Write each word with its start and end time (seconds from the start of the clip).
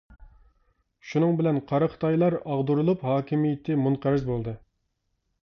شۇنىڭ 1.09 1.35
بىلەن 1.41 1.59
قارا 1.71 1.89
خىتايلار 1.91 2.37
ئاغدۇرۇلۇپ، 2.41 3.05
ھاكىمىيىتى 3.09 3.79
مۇنقەرز 3.85 4.27
بولدى. 4.33 4.57